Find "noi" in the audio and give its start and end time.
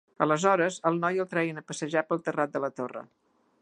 1.03-1.21